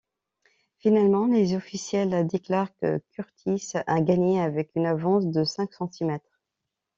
[0.79, 6.41] Finalement, les officiels déclarent que Curtis a gagné avec une avance de cinq centimètres.